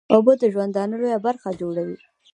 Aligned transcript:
اوبه 0.13 0.33
د 0.41 0.43
ژوند 0.53 0.75
لویه 0.91 1.17
برخه 1.25 1.49
جوړوي 1.59 1.99